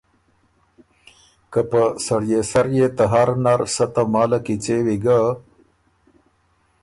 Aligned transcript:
که 1.51 1.61
په 1.69 1.81
”سړيې 2.05 2.41
سر“ 2.51 2.65
يې 2.77 2.87
ته 2.97 3.03
هر 3.13 3.29
نر 3.43 3.61
سۀ 3.73 3.85
تماله 3.93 4.39
کیڅېوی 4.45 4.97
ګۀ 5.03 5.19